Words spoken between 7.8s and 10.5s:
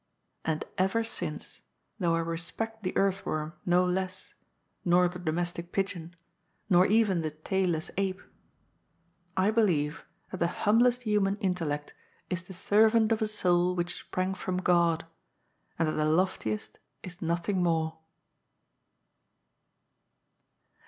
ape, I 'Wieve that the